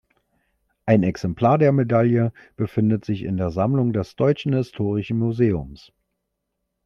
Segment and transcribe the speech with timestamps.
[0.87, 5.91] Ein Exemplar der Medaille befindet sich in der Sammlung des Deutschen Historischen Museums